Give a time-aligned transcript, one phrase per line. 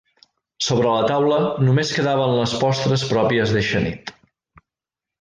[0.67, 4.17] Sobre la taula només quedaven les postres pròpies d’eixa nit.